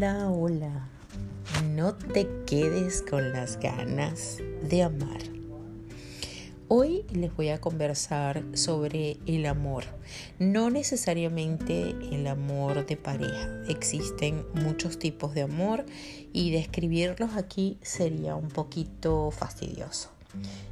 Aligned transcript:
Hola, 0.00 0.30
hola. 0.30 0.88
No 1.74 1.92
te 1.92 2.26
quedes 2.46 3.02
con 3.02 3.32
las 3.34 3.60
ganas 3.60 4.38
de 4.62 4.82
amar. 4.82 5.20
Hoy 6.68 7.04
les 7.12 7.36
voy 7.36 7.50
a 7.50 7.60
conversar 7.60 8.42
sobre 8.54 9.18
el 9.26 9.44
amor. 9.44 9.84
No 10.38 10.70
necesariamente 10.70 11.90
el 12.12 12.28
amor 12.28 12.86
de 12.86 12.96
pareja. 12.96 13.62
Existen 13.68 14.46
muchos 14.54 14.98
tipos 14.98 15.34
de 15.34 15.42
amor 15.42 15.84
y 16.32 16.50
describirlos 16.50 17.36
aquí 17.36 17.76
sería 17.82 18.36
un 18.36 18.48
poquito 18.48 19.30
fastidioso. 19.30 20.08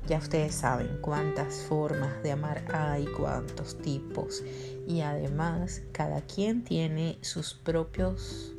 Ya 0.09 0.17
ustedes 0.17 0.55
saben 0.55 1.01
cuántas 1.03 1.57
formas 1.69 2.23
de 2.23 2.33
amar 2.33 2.65
hay, 2.73 3.05
cuántos 3.05 3.77
tipos 3.77 4.43
y 4.87 5.03
además 5.03 5.83
cada 5.93 6.23
quien 6.23 6.65
tiene 6.65 7.19
sus 7.21 7.53
propios 7.53 8.55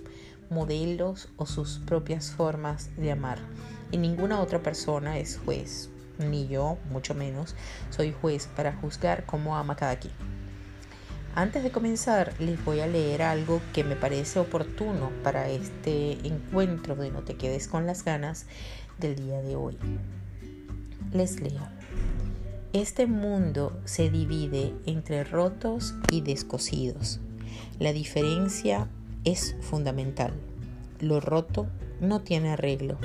modelos 0.49 1.30
o 1.38 1.45
sus 1.45 1.80
propias 1.80 2.31
formas 2.31 2.89
de 2.98 3.12
amar. 3.12 3.39
Y 3.91 3.98
ninguna 3.98 4.41
otra 4.41 4.62
persona 4.62 5.17
es 5.17 5.39
juez, 5.44 5.89
ni 6.17 6.48
yo, 6.48 6.77
mucho 6.91 7.13
menos, 7.16 7.55
soy 7.89 8.13
juez 8.13 8.48
para 8.55 8.73
juzgar 8.73 9.25
cómo 9.25 9.58
ama 9.58 9.75
cada 9.75 9.98
quien. 9.98 10.13
Antes 11.35 11.63
de 11.63 11.72
comenzar, 11.72 12.34
les 12.39 12.63
voy 12.66 12.80
a 12.80 12.88
leer 12.88 13.22
algo 13.22 13.62
que 13.73 13.84
me 13.84 13.95
parece 13.95 14.39
oportuno 14.39 15.12
para 15.23 15.48
este 15.48 16.13
encuentro 16.27 16.95
de 16.95 17.11
No 17.11 17.22
te 17.22 17.36
quedes 17.36 17.67
con 17.67 17.86
las 17.86 18.03
ganas 18.03 18.45
del 18.97 19.16
día 19.16 19.41
de 19.41 19.55
hoy. 19.55 19.77
Les 21.13 21.39
leo. 21.39 21.67
Este 22.73 23.08
mundo 23.08 23.80
se 23.86 24.09
divide 24.09 24.73
entre 24.86 25.23
rotos 25.23 25.95
y 26.11 26.22
descosidos. 26.22 27.19
La 27.80 27.94
diferencia 27.94 28.88
es 29.23 29.56
fundamental. 29.62 30.34
Lo 31.00 31.20
roto 31.20 31.67
no 32.02 32.22
tiene 32.22 32.52
arreglo. 32.52 32.98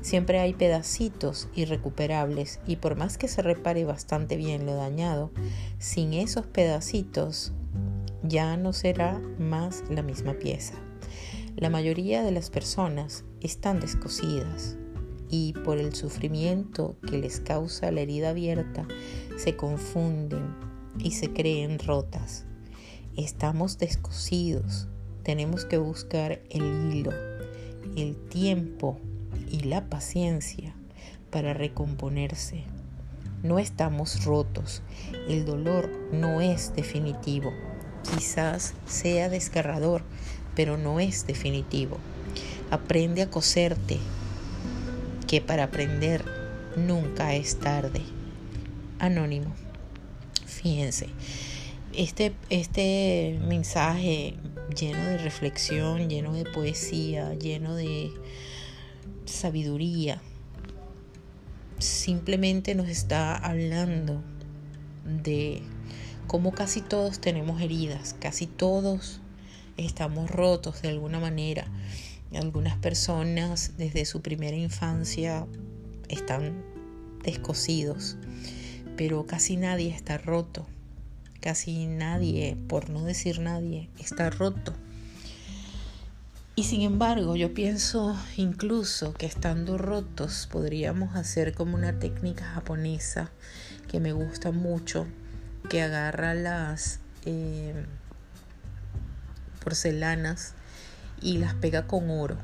Siempre 0.00 0.38
hay 0.38 0.52
pedacitos 0.52 1.48
irrecuperables 1.54 2.60
y 2.66 2.76
por 2.76 2.96
más 2.96 3.16
que 3.16 3.26
se 3.26 3.40
repare 3.40 3.84
bastante 3.84 4.36
bien 4.36 4.66
lo 4.66 4.74
dañado, 4.74 5.30
sin 5.78 6.12
esos 6.12 6.46
pedacitos 6.46 7.52
ya 8.22 8.56
no 8.56 8.72
será 8.72 9.18
más 9.38 9.82
la 9.88 10.02
misma 10.02 10.34
pieza. 10.34 10.74
La 11.56 11.70
mayoría 11.70 12.22
de 12.22 12.32
las 12.32 12.50
personas 12.50 13.24
están 13.40 13.80
descosidas 13.80 14.76
y 15.30 15.52
por 15.64 15.78
el 15.78 15.94
sufrimiento 15.94 16.96
que 17.08 17.18
les 17.18 17.40
causa 17.40 17.90
la 17.90 18.00
herida 18.00 18.30
abierta 18.30 18.86
se 19.36 19.56
confunden 19.56 20.54
y 20.98 21.12
se 21.12 21.32
creen 21.32 21.78
rotas. 21.78 22.44
Estamos 23.16 23.78
descosidos, 23.78 24.88
tenemos 25.24 25.64
que 25.64 25.78
buscar 25.78 26.40
el 26.50 26.94
hilo, 26.94 27.12
el 27.96 28.14
tiempo 28.28 29.00
y 29.50 29.60
la 29.60 29.88
paciencia 29.88 30.74
para 31.30 31.54
recomponerse. 31.54 32.64
No 33.42 33.58
estamos 33.58 34.24
rotos, 34.24 34.82
el 35.28 35.44
dolor 35.44 35.90
no 36.12 36.40
es 36.40 36.74
definitivo. 36.76 37.52
Quizás 38.14 38.74
sea 38.86 39.28
desgarrador, 39.28 40.02
pero 40.54 40.76
no 40.76 41.00
es 41.00 41.26
definitivo. 41.26 41.98
Aprende 42.70 43.22
a 43.22 43.30
coserte, 43.30 43.98
que 45.26 45.40
para 45.40 45.64
aprender 45.64 46.24
nunca 46.76 47.34
es 47.34 47.58
tarde. 47.58 48.02
Anónimo. 48.98 49.54
Fíjense, 50.46 51.08
este, 51.94 52.34
este 52.50 53.38
mensaje 53.46 54.34
lleno 54.76 55.04
de 55.04 55.18
reflexión, 55.18 56.08
lleno 56.08 56.32
de 56.32 56.44
poesía, 56.44 57.34
lleno 57.34 57.74
de 57.74 58.10
sabiduría, 59.24 60.20
simplemente 61.78 62.74
nos 62.74 62.88
está 62.88 63.36
hablando 63.36 64.22
de 65.04 65.62
cómo 66.26 66.52
casi 66.52 66.80
todos 66.80 67.20
tenemos 67.20 67.60
heridas, 67.60 68.16
casi 68.20 68.46
todos 68.46 69.20
estamos 69.76 70.30
rotos 70.30 70.82
de 70.82 70.88
alguna 70.88 71.20
manera. 71.20 71.66
Algunas 72.34 72.76
personas 72.78 73.72
desde 73.76 74.04
su 74.04 74.20
primera 74.22 74.56
infancia 74.56 75.46
están 76.08 76.64
descosidos, 77.22 78.16
pero 78.96 79.26
casi 79.26 79.56
nadie 79.56 79.90
está 79.90 80.18
roto. 80.18 80.66
Casi 81.44 81.86
nadie, 81.86 82.56
por 82.70 82.88
no 82.88 83.04
decir 83.04 83.38
nadie, 83.38 83.90
está 83.98 84.30
roto. 84.30 84.72
Y 86.56 86.64
sin 86.64 86.80
embargo, 86.80 87.36
yo 87.36 87.52
pienso 87.52 88.16
incluso 88.38 89.12
que 89.12 89.26
estando 89.26 89.76
rotos 89.76 90.48
podríamos 90.50 91.16
hacer 91.16 91.52
como 91.52 91.76
una 91.76 91.98
técnica 91.98 92.46
japonesa 92.46 93.30
que 93.88 94.00
me 94.00 94.14
gusta 94.14 94.52
mucho, 94.52 95.06
que 95.68 95.82
agarra 95.82 96.32
las 96.32 97.00
eh, 97.26 97.74
porcelanas 99.62 100.54
y 101.20 101.36
las 101.36 101.52
pega 101.52 101.86
con 101.86 102.08
oro. 102.08 102.38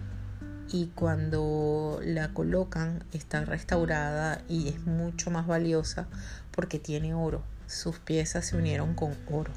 Y 0.70 0.88
cuando 0.88 2.00
la 2.04 2.34
colocan 2.34 3.02
está 3.14 3.46
restaurada 3.46 4.42
y 4.46 4.68
es 4.68 4.84
mucho 4.84 5.30
más 5.30 5.46
valiosa 5.46 6.06
porque 6.50 6.78
tiene 6.78 7.14
oro 7.14 7.42
sus 7.70 7.98
piezas 8.00 8.46
se 8.46 8.56
unieron 8.56 8.94
con 8.94 9.16
oro. 9.30 9.52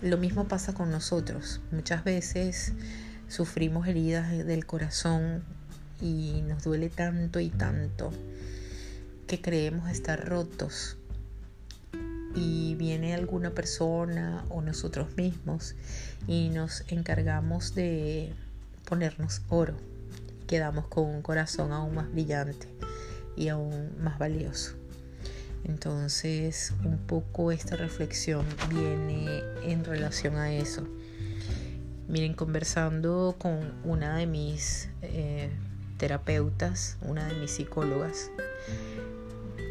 Lo 0.00 0.16
mismo 0.16 0.46
pasa 0.46 0.72
con 0.72 0.90
nosotros. 0.90 1.60
Muchas 1.72 2.04
veces 2.04 2.72
sufrimos 3.28 3.86
heridas 3.86 4.30
del 4.30 4.64
corazón 4.64 5.42
y 6.00 6.42
nos 6.46 6.64
duele 6.64 6.88
tanto 6.88 7.40
y 7.40 7.50
tanto 7.50 8.12
que 9.26 9.42
creemos 9.42 9.90
estar 9.90 10.26
rotos. 10.26 10.96
Y 12.34 12.76
viene 12.76 13.12
alguna 13.12 13.50
persona 13.50 14.44
o 14.48 14.62
nosotros 14.62 15.16
mismos 15.16 15.74
y 16.28 16.48
nos 16.50 16.84
encargamos 16.88 17.74
de 17.74 18.32
ponernos 18.84 19.42
oro. 19.48 19.76
Quedamos 20.46 20.86
con 20.86 21.06
un 21.06 21.22
corazón 21.22 21.72
aún 21.72 21.94
más 21.96 22.10
brillante 22.10 22.68
y 23.36 23.48
aún 23.48 23.90
más 24.00 24.18
valioso. 24.18 24.79
Entonces, 25.64 26.72
un 26.84 26.98
poco 26.98 27.52
esta 27.52 27.76
reflexión 27.76 28.44
viene 28.68 29.42
en 29.62 29.84
relación 29.84 30.36
a 30.36 30.52
eso. 30.52 30.86
Miren, 32.08 32.34
conversando 32.34 33.36
con 33.38 33.72
una 33.84 34.16
de 34.16 34.26
mis 34.26 34.88
eh, 35.02 35.50
terapeutas, 35.96 36.96
una 37.02 37.28
de 37.28 37.34
mis 37.34 37.52
psicólogas, 37.52 38.30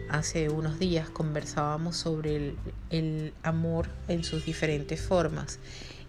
hace 0.09 0.49
unos 0.49 0.79
días 0.79 1.09
conversábamos 1.09 1.97
sobre 1.97 2.35
el, 2.35 2.57
el, 2.89 3.33
amor 3.43 3.87
en 4.07 4.23
sus 4.23 4.45
diferentes 4.45 5.01
formas 5.01 5.59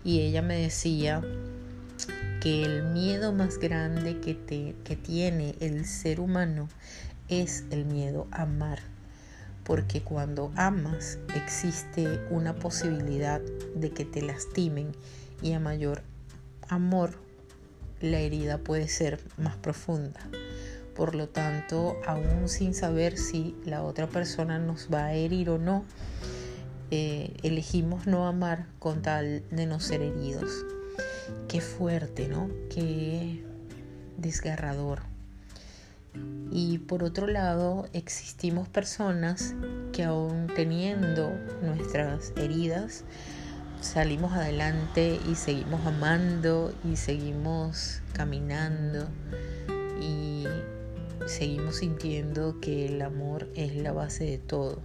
y 0.05 0.21
ella 0.21 0.41
me 0.41 0.57
decía 0.57 1.23
que 2.41 2.63
el 2.63 2.85
miedo 2.85 3.33
más 3.33 3.59
grande 3.59 4.21
que, 4.21 4.35
te, 4.35 4.75
que 4.85 4.97
tiene 4.97 5.55
el 5.61 5.85
ser 5.85 6.21
humano 6.21 6.69
es 7.29 7.65
el 7.71 7.85
miedo 7.85 8.27
a 8.31 8.43
amar 8.43 8.81
porque 9.71 10.01
cuando 10.03 10.51
amas 10.57 11.21
existe 11.37 12.19
una 12.29 12.57
posibilidad 12.57 13.41
de 13.77 13.91
que 13.91 14.05
te 14.05 14.21
lastimen 14.21 14.91
y 15.43 15.53
a 15.53 15.61
mayor 15.61 16.03
amor 16.67 17.13
la 18.01 18.19
herida 18.19 18.59
puede 18.59 18.89
ser 18.89 19.21
más 19.39 19.55
profunda. 19.55 20.19
Por 20.97 21.15
lo 21.15 21.29
tanto, 21.29 21.95
aún 22.05 22.49
sin 22.49 22.75
saber 22.75 23.17
si 23.17 23.55
la 23.65 23.85
otra 23.85 24.09
persona 24.09 24.59
nos 24.59 24.89
va 24.93 25.05
a 25.05 25.15
herir 25.15 25.51
o 25.51 25.59
no, 25.59 25.85
eh, 26.91 27.37
elegimos 27.45 28.09
no 28.09 28.27
amar 28.27 28.67
con 28.81 29.03
tal 29.03 29.45
de 29.53 29.67
no 29.67 29.79
ser 29.79 30.03
heridos. 30.03 30.51
Qué 31.47 31.61
fuerte, 31.61 32.27
¿no? 32.27 32.51
Qué 32.71 33.45
desgarrador. 34.17 35.10
Y 36.53 36.79
por 36.79 37.05
otro 37.05 37.27
lado, 37.27 37.89
existimos 37.93 38.69
personas 38.69 39.55
que 39.93 40.05
aún 40.05 40.49
teniendo 40.55 41.31
nuestras 41.63 42.33
heridas, 42.37 43.05
salimos 43.81 44.33
adelante 44.33 45.19
y 45.31 45.37
seguimos 45.37 45.87
amando 45.87 46.75
y 46.85 46.97
seguimos 46.97 48.03
caminando 48.13 49.09
y 50.01 50.47
seguimos 51.27 51.77
sintiendo 51.77 52.61
que 52.61 52.87
el 52.87 53.01
amor 53.03 53.49
es 53.55 53.77
la 53.77 53.93
base 53.93 54.25
de 54.25 54.39
todo. 54.39 54.81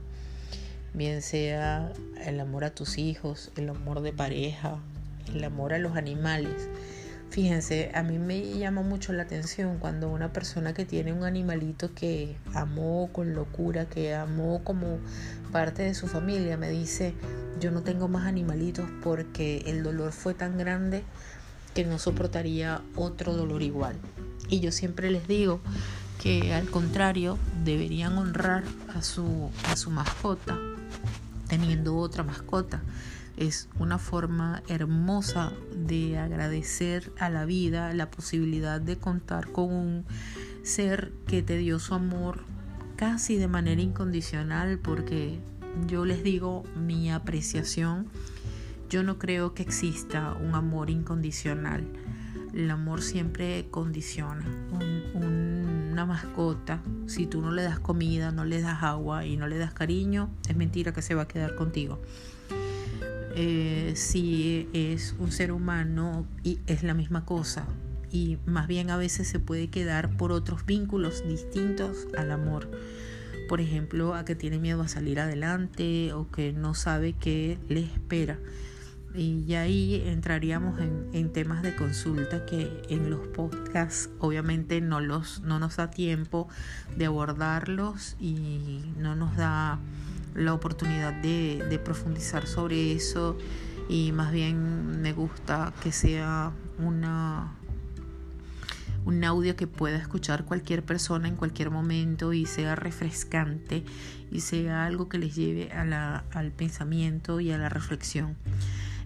Bien 0.94 1.22
sea 1.22 1.92
el 2.24 2.39
amor 2.39 2.63
a 2.63 2.69
tus 2.69 2.98
hijos, 2.98 3.51
el 3.57 3.69
amor 3.69 4.01
de 4.01 4.13
pareja, 4.13 4.77
el 5.33 5.44
amor 5.44 5.74
a 5.74 5.80
los 5.80 5.98
animales 5.98 6.69
Fíjense, 7.30 7.92
a 7.94 8.01
mí 8.01 8.18
me 8.18 8.57
llama 8.57 8.81
mucho 8.81 9.12
la 9.12 9.24
atención 9.24 9.77
cuando 9.77 10.10
una 10.10 10.31
persona 10.31 10.74
que 10.74 10.86
tiene 10.86 11.12
un 11.12 11.24
animalito 11.24 11.94
que 11.94 12.38
amó 12.54 13.10
con 13.12 13.33
locura, 13.33 13.88
que 13.88 14.16
amó 14.16 14.63
como 14.63 15.00
parte 15.51 15.83
de 15.83 15.94
su 15.95 16.07
familia, 16.07 16.56
me 16.56 16.69
dice, 16.69 17.13
yo 17.60 17.72
no 17.72 17.81
tengo 17.81 18.07
más 18.07 18.25
animalitos 18.25 18.89
porque 19.04 19.63
el 19.68 19.83
dolor 19.83 20.13
fue 20.13 20.33
tan 20.33 20.57
grande 20.57 21.04
que 21.74 21.83
no 21.83 22.00
soportaría 22.00 22.81
otro 22.95 23.33
dolor 23.33 23.62
igual. 23.63 23.95
Y 24.48 24.62
yo 24.62 24.72
siempre 24.72 25.12
les 25.12 25.27
digo 25.27 25.60
que 26.22 26.54
al 26.54 26.69
contrario 26.69 27.38
deberían 27.66 28.18
honrar 28.18 28.63
a 28.94 29.01
su, 29.01 29.51
a 29.69 29.75
su 29.75 29.92
mascota 29.92 30.57
teniendo 31.48 31.98
otra 31.98 32.24
mascota. 32.24 32.81
Es 33.38 33.68
una 33.80 33.98
forma 33.98 34.64
hermosa 34.68 35.52
de 35.76 36.18
agradecer 36.18 37.12
a 37.20 37.30
la 37.30 37.46
vida 37.46 37.94
la 37.94 38.10
posibilidad 38.10 38.80
de 38.80 38.98
contar 38.98 39.52
con 39.52 39.74
un 39.74 40.06
ser 40.64 41.12
que 41.28 41.44
te 41.44 41.58
dio 41.58 41.80
su 41.80 41.94
amor 41.94 42.44
casi 42.96 43.38
de 43.38 43.48
manera 43.48 43.82
incondicional 43.82 44.80
porque 44.80 45.40
yo 45.88 46.06
les 46.06 46.24
digo 46.24 46.64
mi 46.76 47.12
apreciación, 47.12 48.08
yo 48.90 49.04
no 49.04 49.20
creo 49.20 49.54
que 49.54 49.64
exista 49.64 50.34
un 50.34 50.56
amor 50.56 50.90
incondicional. 50.90 51.86
El 52.54 52.72
amor 52.72 53.02
siempre 53.02 53.68
condiciona. 53.70 54.46
una 55.14 56.06
mascota, 56.06 56.82
si 57.08 57.26
tú 57.26 57.42
no 57.42 57.52
le 57.52 57.64
das 57.64 57.80
comida, 57.80 58.32
no 58.32 58.44
le 58.44 58.62
das 58.62 58.84
agua 58.84 59.26
y 59.26 59.38
no 59.38 59.48
le 59.48 59.58
das 59.58 59.74
cariño, 59.74 60.30
es 60.48 60.56
mentira 60.56 60.94
que 60.94 61.02
se 61.02 61.16
va 61.16 61.24
a 61.24 61.28
quedar 61.28 61.56
contigo. 61.56 62.02
Eh, 63.36 63.94
si 63.96 64.70
es 64.74 65.16
un 65.20 65.32
ser 65.32 65.52
humano 65.52 66.26
y 66.44 66.60
es 66.68 66.84
la 66.84 66.94
misma 66.94 67.26
cosa 67.26 67.66
y 68.12 68.38
más 68.46 68.68
bien 68.68 68.90
a 68.90 68.98
veces 68.98 69.28
se 69.28 69.40
puede 69.40 69.68
quedar 69.68 70.16
por 70.16 70.32
otros 70.32 70.66
vínculos 70.66 71.28
distintos 71.28 72.08
al 72.18 72.32
amor 72.32 72.70
por 73.48 73.62
ejemplo, 73.62 74.16
a 74.16 74.26
que 74.26 74.36
tiene 74.36 74.60
miedo 74.60 74.82
a 74.82 74.88
salir 74.88 75.20
adelante 75.20 76.14
o 76.14 76.30
que 76.30 76.54
no 76.54 76.74
sabe 76.74 77.14
qué 77.14 77.58
le 77.70 77.82
espera. 77.82 78.40
Y 79.14 79.54
ahí 79.54 80.04
entraríamos 80.08 80.78
en, 80.80 81.32
temas 81.32 81.64
de 81.64 81.74
consulta 81.76 82.46
que 82.46 82.82
en 82.90 83.10
los 83.10 83.28
podcasts 83.28 84.10
obviamente 84.20 84.82
no, 84.82 85.00
los, 85.00 85.42
no 85.42 85.58
nos 85.58 85.78
da 85.78 85.90
tiempo 85.90 86.50
de 86.98 87.06
abordarlos 87.06 88.18
y 88.20 88.84
no 88.98 89.16
nos 89.16 89.38
da 89.38 89.80
la 90.36 90.54
oportunidad 90.54 91.14
de, 91.14 91.80
profundizar 91.84 92.46
sobre 92.48 92.94
eso 92.94 93.38
y 93.90 94.12
más 94.12 94.32
bien 94.32 95.02
me 95.02 95.14
gusta 95.14 95.74
que 95.82 95.92
sea 95.92 96.52
una, 96.80 97.54
un 99.06 99.24
audio 99.24 99.56
que 99.56 99.68
pueda 99.68 99.98
escuchar 99.98 100.46
cualquier 100.46 100.84
persona 100.84 101.28
en 101.28 101.36
cualquier 101.36 101.72
momento 101.72 102.34
y 102.34 102.46
sea 102.46 102.76
refrescante 102.76 103.84
y 104.32 104.42
sea 104.42 104.86
algo 104.86 105.10
que 105.10 105.18
les 105.18 105.36
lleve 105.36 105.72
a 105.72 105.86
la, 105.86 106.26
al 106.32 106.52
pensamiento 106.52 107.40
y 107.40 107.52
a 107.52 107.58
la 107.58 107.70
reflexión. 107.70 108.36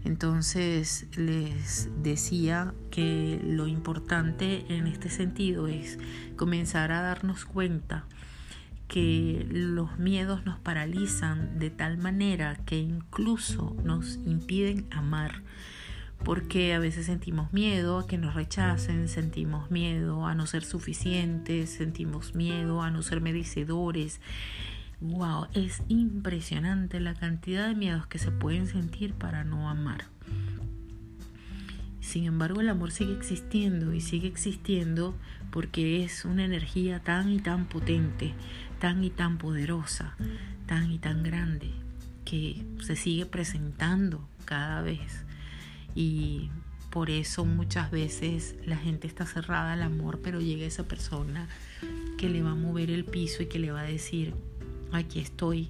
Entonces 0.05 1.07
les 1.17 1.89
decía 2.01 2.73
que 2.89 3.41
lo 3.43 3.67
importante 3.67 4.65
en 4.69 4.87
este 4.87 5.09
sentido 5.09 5.67
es 5.67 5.99
comenzar 6.37 6.91
a 6.91 7.01
darnos 7.01 7.45
cuenta 7.45 8.05
que 8.89 9.47
los 9.49 9.97
miedos 9.97 10.45
nos 10.45 10.59
paralizan 10.59 11.59
de 11.59 11.69
tal 11.69 11.97
manera 11.97 12.57
que 12.65 12.77
incluso 12.77 13.77
nos 13.85 14.15
impiden 14.25 14.87
amar 14.91 15.43
porque 16.23 16.73
a 16.73 16.79
veces 16.79 17.05
sentimos 17.05 17.53
miedo 17.53 17.99
a 17.99 18.07
que 18.07 18.17
nos 18.17 18.33
rechacen, 18.33 19.07
sentimos 19.07 19.71
miedo 19.71 20.25
a 20.25 20.35
no 20.35 20.47
ser 20.47 20.65
suficientes, 20.65 21.69
sentimos 21.69 22.35
miedo 22.35 22.81
a 22.81 22.91
no 22.91 23.01
ser 23.03 23.21
merecedores. 23.21 24.19
Wow, 24.99 25.47
es 25.53 25.81
impresionante 25.87 26.99
la 26.99 27.13
cantidad 27.13 27.69
de 27.69 27.75
miedos 27.75 28.05
que 28.07 28.19
se 28.19 28.31
pueden 28.31 28.67
sentir 28.67 29.13
para 29.13 29.45
no 29.45 29.69
amar. 29.69 30.05
Sin 32.01 32.25
embargo, 32.25 32.59
el 32.59 32.69
amor 32.69 32.91
sigue 32.91 33.13
existiendo 33.13 33.93
y 33.93 34.01
sigue 34.01 34.27
existiendo 34.27 35.15
porque 35.51 36.03
es 36.03 36.25
una 36.25 36.43
energía 36.43 36.99
tan 36.99 37.31
y 37.31 37.39
tan 37.39 37.65
potente, 37.65 38.33
tan 38.79 39.03
y 39.03 39.09
tan 39.09 39.37
poderosa, 39.37 40.15
tan 40.65 40.91
y 40.91 40.99
tan 40.99 41.23
grande, 41.23 41.71
que 42.25 42.65
se 42.81 42.95
sigue 42.95 43.25
presentando 43.25 44.27
cada 44.45 44.81
vez 44.81 45.25
y 45.95 46.49
por 46.89 47.09
eso 47.09 47.45
muchas 47.45 47.91
veces 47.91 48.55
la 48.65 48.77
gente 48.77 49.07
está 49.07 49.25
cerrada 49.25 49.73
al 49.73 49.83
amor, 49.83 50.21
pero 50.23 50.39
llega 50.39 50.65
esa 50.65 50.87
persona 50.87 51.47
que 52.17 52.29
le 52.29 52.41
va 52.41 52.51
a 52.51 52.55
mover 52.55 52.89
el 52.89 53.05
piso 53.05 53.43
y 53.43 53.45
que 53.47 53.59
le 53.59 53.71
va 53.71 53.81
a 53.81 53.85
decir, 53.85 54.33
aquí 54.91 55.19
estoy 55.19 55.69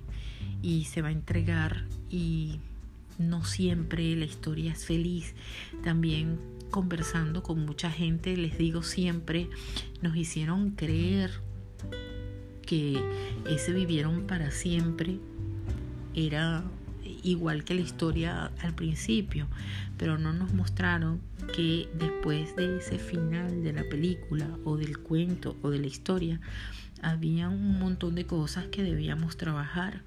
y 0.61 0.85
se 0.85 1.01
va 1.01 1.09
a 1.09 1.11
entregar 1.11 1.85
y 2.09 2.59
no 3.17 3.43
siempre 3.43 4.15
la 4.15 4.25
historia 4.25 4.71
es 4.71 4.85
feliz. 4.85 5.35
También 5.83 6.39
conversando 6.69 7.43
con 7.43 7.65
mucha 7.65 7.91
gente, 7.91 8.37
les 8.37 8.57
digo 8.57 8.83
siempre, 8.83 9.49
nos 10.01 10.15
hicieron 10.15 10.71
creer 10.71 11.31
que 12.69 13.01
ese 13.49 13.73
vivieron 13.73 14.27
para 14.27 14.51
siempre 14.51 15.17
era 16.13 16.63
igual 17.23 17.63
que 17.63 17.73
la 17.73 17.81
historia 17.81 18.51
al 18.61 18.75
principio, 18.75 19.47
pero 19.97 20.19
no 20.19 20.33
nos 20.33 20.53
mostraron 20.53 21.19
que 21.55 21.89
después 21.95 22.55
de 22.55 22.77
ese 22.77 22.99
final 22.99 23.63
de 23.63 23.73
la 23.73 23.83
película 23.89 24.47
o 24.65 24.77
del 24.77 24.99
cuento 24.99 25.57
o 25.63 25.71
de 25.71 25.79
la 25.79 25.87
historia, 25.87 26.41
había 27.01 27.49
un 27.49 27.79
montón 27.79 28.13
de 28.13 28.27
cosas 28.27 28.67
que 28.67 28.83
debíamos 28.83 29.35
trabajar. 29.35 30.03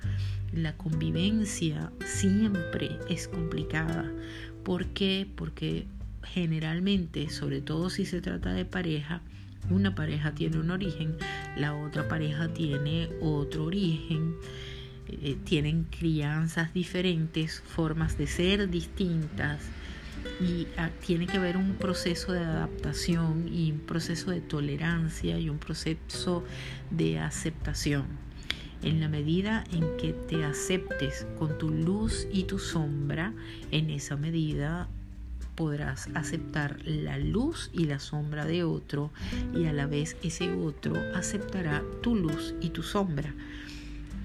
La 0.54 0.76
convivencia 0.76 1.90
siempre 2.04 2.96
es 3.08 3.26
complicada. 3.26 4.08
¿Por 4.62 4.86
qué? 4.86 5.26
Porque 5.34 5.88
generalmente, 6.22 7.28
sobre 7.28 7.60
todo 7.60 7.90
si 7.90 8.06
se 8.06 8.20
trata 8.20 8.52
de 8.52 8.64
pareja, 8.64 9.20
una 9.70 9.94
pareja 9.94 10.32
tiene 10.32 10.58
un 10.58 10.70
origen, 10.70 11.16
la 11.56 11.74
otra 11.74 12.08
pareja 12.08 12.48
tiene 12.48 13.08
otro 13.20 13.64
origen 13.64 14.36
eh, 15.08 15.36
tienen 15.44 15.84
crianzas 15.84 16.72
diferentes, 16.72 17.60
formas 17.60 18.16
de 18.16 18.26
ser 18.26 18.70
distintas 18.70 19.60
y 20.40 20.68
ah, 20.78 20.90
tiene 21.04 21.26
que 21.26 21.36
haber 21.36 21.56
un 21.56 21.74
proceso 21.74 22.32
de 22.32 22.40
adaptación 22.40 23.48
y 23.52 23.72
un 23.72 23.80
proceso 23.80 24.30
de 24.30 24.40
tolerancia 24.40 25.38
y 25.38 25.50
un 25.50 25.58
proceso 25.58 26.44
de 26.90 27.18
aceptación. 27.18 28.06
En 28.82 29.00
la 29.00 29.08
medida 29.08 29.64
en 29.72 29.96
que 29.96 30.12
te 30.12 30.44
aceptes 30.44 31.26
con 31.38 31.58
tu 31.58 31.70
luz 31.70 32.26
y 32.32 32.44
tu 32.44 32.58
sombra, 32.58 33.32
en 33.70 33.90
esa 33.90 34.16
medida 34.16 34.88
podrás 35.62 36.08
aceptar 36.14 36.76
la 36.84 37.18
luz 37.18 37.70
y 37.72 37.84
la 37.84 38.00
sombra 38.00 38.46
de 38.46 38.64
otro 38.64 39.12
y 39.54 39.66
a 39.66 39.72
la 39.72 39.86
vez 39.86 40.16
ese 40.24 40.50
otro 40.50 40.96
aceptará 41.14 41.84
tu 42.02 42.16
luz 42.16 42.52
y 42.60 42.70
tu 42.70 42.82
sombra. 42.82 43.32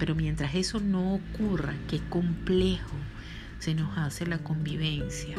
Pero 0.00 0.16
mientras 0.16 0.56
eso 0.56 0.80
no 0.80 1.14
ocurra, 1.14 1.74
qué 1.88 2.00
complejo 2.08 2.96
se 3.60 3.76
nos 3.76 3.96
hace 3.96 4.26
la 4.26 4.38
convivencia. 4.38 5.36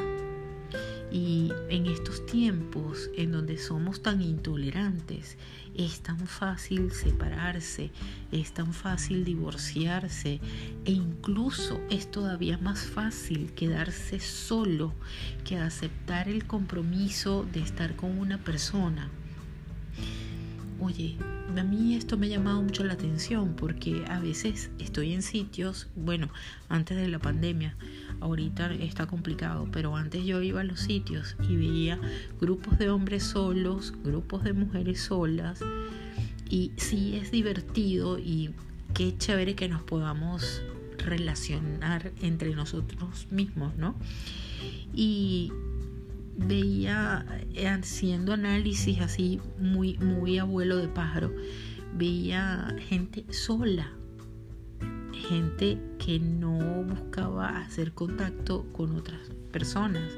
Y 1.12 1.52
en 1.70 1.88
estos 1.88 2.26
tiempos 2.28 3.10
en 3.18 3.32
donde 3.32 3.58
somos 3.58 4.04
tan 4.04 4.22
intolerantes, 4.22 5.38
es 5.76 6.02
tan 6.02 6.28
fácil 6.28 6.92
separarse, 6.92 7.92
es 8.32 8.54
tan 8.54 8.74
fácil 8.74 9.24
divorciarse 9.24 10.40
e 10.86 10.92
incluso 10.92 11.80
es 11.90 12.12
todavía 12.12 12.58
más 12.58 12.86
fácil 12.86 13.52
quedarse 13.54 14.20
solo 14.20 14.94
que 15.46 15.58
aceptar 15.58 16.28
el 16.28 16.46
compromiso 16.46 17.48
de 17.54 17.62
estar 17.62 17.96
con 17.96 18.20
una 18.20 18.38
persona. 18.38 19.10
Oye, 20.82 21.18
a 21.58 21.64
mí 21.64 21.96
esto 21.96 22.18
me 22.18 22.28
ha 22.28 22.30
llamado 22.30 22.62
mucho 22.62 22.84
la 22.84 22.94
atención 22.94 23.56
porque 23.56 24.06
a 24.08 24.20
veces 24.20 24.70
estoy 24.80 25.14
en 25.14 25.22
sitios, 25.22 25.88
bueno, 25.96 26.30
antes 26.70 26.96
de 26.96 27.08
la 27.08 27.20
pandemia, 27.20 27.76
ahorita 28.22 28.74
está 28.74 29.08
complicado, 29.08 29.68
pero 29.72 29.96
antes 29.96 30.26
yo 30.26 30.42
iba 30.42 30.62
a 30.62 30.64
los 30.64 30.80
sitios 30.82 31.36
y 31.48 31.56
veía 31.56 32.00
grupos 32.40 32.78
de 32.78 32.90
hombres 32.90 33.24
solos, 33.24 33.94
grupos 34.04 34.44
de 34.44 34.54
mujeres 34.54 35.02
solas, 35.02 35.62
y 36.50 36.72
sí 36.78 37.16
es 37.16 37.32
divertido 37.32 38.18
y 38.20 38.52
qué 38.94 39.16
chévere 39.18 39.56
que 39.56 39.70
nos 39.70 39.84
podamos 39.84 40.62
relacionar 40.98 42.12
entre 42.22 42.56
nosotros 42.56 43.28
mismos, 43.32 43.76
¿no? 43.78 43.96
Y 44.94 45.52
veía 46.36 47.26
eh, 47.54 47.68
haciendo 47.68 48.34
análisis 48.34 49.00
así 49.02 49.40
muy, 49.60 49.98
muy 49.98 50.40
abuelo 50.40 50.78
de 50.78 50.88
pájaro, 50.88 51.34
veía 51.94 52.76
gente 52.88 53.26
sola, 53.32 53.92
gente 55.30 55.78
que 56.00 56.20
no 56.20 56.84
buscaba 56.84 57.60
hacer 57.60 57.92
contacto 57.92 58.66
con 58.74 58.96
otras 58.96 59.20
personas. 59.52 60.12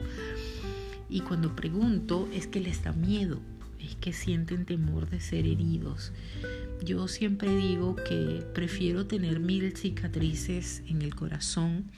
Y 1.10 1.20
cuando 1.20 1.54
pregunto 1.54 2.30
es 2.34 2.48
que 2.48 2.62
les 2.62 2.82
da 2.82 2.94
miedo, 2.94 3.42
es 3.78 3.96
que 3.96 4.14
sienten 4.14 4.66
temor 4.66 5.10
de 5.10 5.20
ser 5.20 5.46
heridos. 5.46 6.14
Yo 6.82 7.10
siempre 7.10 7.54
digo 7.54 7.98
que 7.98 8.46
prefiero 8.54 9.06
tener 9.06 9.42
mil 9.42 9.76
cicatrices 9.76 10.82
en 10.88 11.02
el 11.02 11.14
corazón 11.14 11.92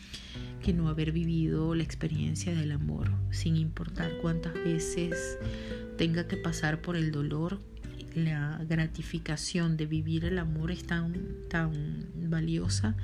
que 0.64 0.74
no 0.74 0.90
haber 0.90 1.12
vivido 1.12 1.76
la 1.76 1.84
experiencia 1.84 2.56
del 2.56 2.72
amor, 2.72 3.12
sin 3.30 3.58
importar 3.58 4.12
cuántas 4.24 4.56
veces 4.56 5.38
tenga 6.00 6.28
que 6.28 6.38
pasar 6.38 6.82
por 6.82 6.96
el 6.96 7.12
dolor. 7.12 7.60
La 8.16 8.62
gratificación 8.68 9.78
de 9.78 9.86
vivir 9.86 10.26
el 10.26 10.38
amor 10.40 10.72
es 10.72 10.86
tan, 10.86 11.14
tan 11.50 11.72
valiosa 12.16 12.96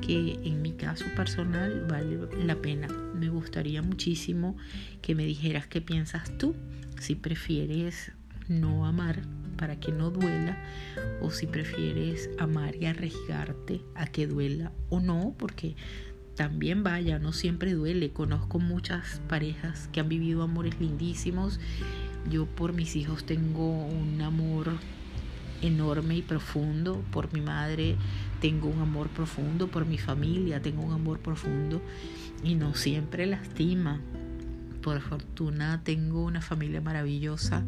que 0.00 0.38
en 0.44 0.62
mi 0.62 0.72
caso 0.72 1.04
personal 1.16 1.86
vale 1.88 2.18
la 2.44 2.56
pena. 2.56 2.88
Me 3.14 3.28
gustaría 3.28 3.82
muchísimo 3.82 4.56
que 5.00 5.14
me 5.14 5.24
dijeras 5.24 5.66
qué 5.66 5.80
piensas 5.80 6.36
tú, 6.38 6.54
si 7.00 7.14
prefieres 7.14 8.12
no 8.48 8.86
amar 8.86 9.22
para 9.56 9.78
que 9.78 9.92
no 9.92 10.10
duela 10.10 10.56
o 11.20 11.30
si 11.30 11.46
prefieres 11.46 12.30
amar 12.38 12.74
y 12.76 12.86
arriesgarte 12.86 13.82
a 13.94 14.06
que 14.06 14.26
duela 14.26 14.72
o 14.88 15.00
no, 15.00 15.34
porque 15.38 15.76
también 16.34 16.82
vaya, 16.82 17.18
no 17.18 17.32
siempre 17.32 17.74
duele. 17.74 18.10
Conozco 18.10 18.58
muchas 18.58 19.20
parejas 19.28 19.88
que 19.92 20.00
han 20.00 20.08
vivido 20.08 20.42
amores 20.42 20.80
lindísimos. 20.80 21.60
Yo 22.30 22.46
por 22.46 22.72
mis 22.72 22.96
hijos 22.96 23.24
tengo 23.24 23.86
un 23.86 24.20
amor 24.22 24.41
enorme 25.62 26.16
y 26.16 26.22
profundo. 26.22 27.02
Por 27.10 27.32
mi 27.32 27.40
madre 27.40 27.96
tengo 28.40 28.68
un 28.68 28.80
amor 28.80 29.08
profundo. 29.08 29.68
Por 29.68 29.86
mi 29.86 29.98
familia 29.98 30.60
tengo 30.60 30.82
un 30.82 30.92
amor 30.92 31.20
profundo. 31.20 31.80
Y 32.44 32.54
no 32.54 32.74
siempre 32.74 33.26
lastima. 33.26 34.00
Por 34.82 35.00
fortuna 35.00 35.80
tengo 35.84 36.24
una 36.24 36.40
familia 36.40 36.80
maravillosa 36.80 37.64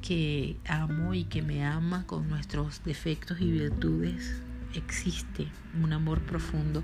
que 0.00 0.56
amo 0.66 1.14
y 1.14 1.24
que 1.24 1.42
me 1.42 1.64
ama 1.64 2.06
con 2.06 2.28
nuestros 2.28 2.82
defectos 2.84 3.40
y 3.40 3.50
virtudes. 3.50 4.40
Existe 4.74 5.46
un 5.80 5.92
amor 5.92 6.20
profundo 6.22 6.82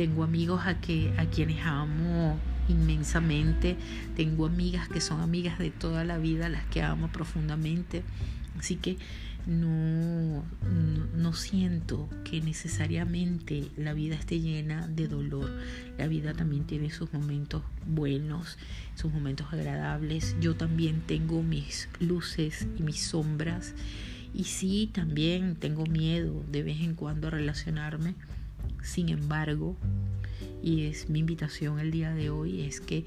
tengo 0.00 0.24
amigos 0.24 0.62
a, 0.64 0.80
que, 0.80 1.12
a 1.18 1.26
quienes 1.26 1.62
amo 1.66 2.38
inmensamente. 2.68 3.76
Tengo 4.16 4.46
amigas 4.46 4.88
que 4.88 4.98
son 4.98 5.20
amigas 5.20 5.58
de 5.58 5.70
toda 5.70 6.04
la 6.04 6.16
vida, 6.16 6.48
las 6.48 6.64
que 6.64 6.80
amo 6.80 7.08
profundamente. 7.08 8.02
Así 8.58 8.76
que 8.76 8.96
no, 9.50 10.44
no, 11.16 11.32
siento 11.32 12.08
que 12.24 12.40
necesariamente 12.40 13.68
la 13.76 13.92
vida 13.92 14.14
esté 14.14 14.40
llena 14.40 14.86
de 14.88 15.08
dolor. 15.08 15.50
La 15.98 16.06
vida 16.06 16.32
también 16.32 16.64
tiene 16.64 16.90
sus 16.90 17.12
momentos 17.12 17.62
buenos, 17.86 18.58
sus 18.94 19.12
momentos 19.12 19.52
agradables. 19.52 20.36
Yo 20.40 20.54
también 20.54 21.02
tengo 21.06 21.42
mis 21.42 21.88
luces 21.98 22.66
y 22.78 22.82
mis 22.82 23.02
sombras. 23.02 23.74
Y 24.32 24.44
sí, 24.44 24.88
también 24.92 25.56
tengo 25.56 25.84
miedo 25.86 26.44
de 26.50 26.62
vez 26.62 26.80
en 26.80 26.94
cuando 26.94 27.28
a 27.28 27.30
relacionarme 27.30 28.14
sin 28.82 29.08
embargo, 29.08 29.76
y 30.62 30.84
es 30.84 31.08
mi 31.08 31.20
invitación 31.20 31.78
el 31.78 31.90
día 31.90 32.12
de 32.14 32.30
hoy, 32.30 32.62
es 32.62 32.80
que 32.80 33.04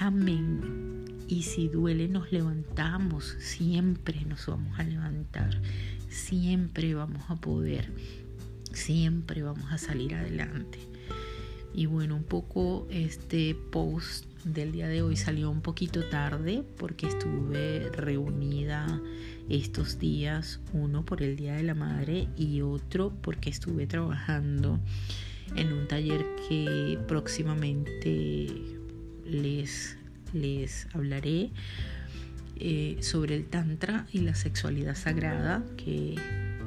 amén. 0.00 1.04
Y 1.28 1.42
si 1.42 1.68
duele, 1.68 2.08
nos 2.08 2.32
levantamos. 2.32 3.36
Siempre 3.38 4.24
nos 4.24 4.46
vamos 4.46 4.78
a 4.78 4.84
levantar. 4.84 5.60
Siempre 6.08 6.94
vamos 6.94 7.22
a 7.28 7.36
poder. 7.36 7.92
Siempre 8.72 9.42
vamos 9.42 9.70
a 9.70 9.78
salir 9.78 10.14
adelante. 10.14 10.78
Y 11.74 11.86
bueno, 11.86 12.16
un 12.16 12.24
poco 12.24 12.86
este 12.90 13.54
post 13.54 14.24
del 14.44 14.72
día 14.72 14.88
de 14.88 15.02
hoy 15.02 15.16
salió 15.16 15.50
un 15.50 15.60
poquito 15.60 16.04
tarde 16.08 16.64
porque 16.76 17.06
estuve 17.06 17.90
reunida 17.90 19.00
estos 19.48 19.98
días, 19.98 20.60
uno 20.72 21.04
por 21.04 21.22
el 21.22 21.36
Día 21.36 21.54
de 21.54 21.62
la 21.62 21.74
Madre 21.74 22.28
y 22.36 22.60
otro 22.60 23.12
porque 23.22 23.50
estuve 23.50 23.86
trabajando 23.86 24.78
en 25.56 25.72
un 25.72 25.88
taller 25.88 26.24
que 26.48 26.98
próximamente 27.06 28.77
les, 29.30 29.96
les 30.32 30.86
hablaré 30.92 31.50
eh, 32.56 32.96
sobre 33.00 33.36
el 33.36 33.46
Tantra 33.46 34.06
y 34.12 34.20
la 34.20 34.34
sexualidad 34.34 34.96
sagrada 34.96 35.64
que 35.76 36.16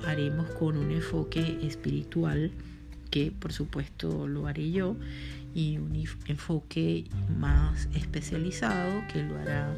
haremos 0.06 0.50
con 0.52 0.78
un 0.78 0.92
enfoque 0.92 1.60
espiritual 1.64 2.52
que 3.10 3.32
por 3.38 3.52
supuesto 3.52 4.28
lo 4.28 4.48
haré 4.48 4.72
yo 4.72 4.96
y 5.54 5.78
un 5.78 5.94
enfoque 6.28 7.06
más 7.38 7.90
especializado 7.94 9.04
que 9.12 9.22
lo 9.22 9.38
hará 9.38 9.76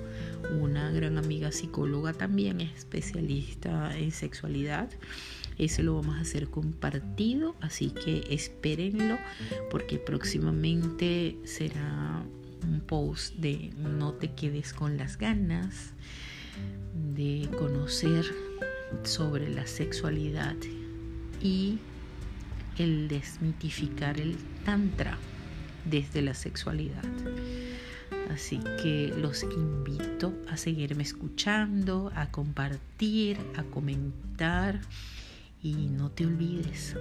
una 0.61 0.91
gran 0.91 1.17
amiga 1.17 1.51
psicóloga 1.51 2.13
también 2.13 2.61
especialista 2.61 3.97
en 3.97 4.11
sexualidad. 4.11 4.89
Ese 5.57 5.83
lo 5.83 5.95
vamos 5.95 6.17
a 6.17 6.21
hacer 6.21 6.47
compartido, 6.47 7.55
así 7.61 7.89
que 7.89 8.23
espérenlo 8.29 9.17
porque 9.71 9.97
próximamente 9.97 11.37
será 11.43 12.23
un 12.63 12.81
post 12.81 13.35
de 13.35 13.71
no 13.77 14.13
te 14.13 14.31
quedes 14.31 14.73
con 14.73 14.97
las 14.97 15.17
ganas 15.17 15.93
de 17.15 17.49
conocer 17.57 18.25
sobre 19.03 19.49
la 19.49 19.65
sexualidad 19.65 20.55
y 21.41 21.79
el 22.77 23.07
desmitificar 23.07 24.19
el 24.19 24.37
tantra 24.65 25.17
desde 25.85 26.21
la 26.21 26.33
sexualidad. 26.33 27.03
Así 28.31 28.59
que 28.81 29.13
los 29.17 29.43
invito 29.43 30.33
a 30.49 30.57
seguirme 30.57 31.03
escuchando, 31.03 32.11
a 32.15 32.31
compartir, 32.31 33.37
a 33.55 33.63
comentar 33.63 34.79
y 35.61 35.73
no 35.73 36.09
te 36.09 36.25
olvides, 36.25 36.95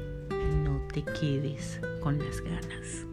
no 0.64 0.86
te 0.92 1.04
quedes 1.04 1.80
con 2.00 2.18
las 2.18 2.40
ganas. 2.40 3.11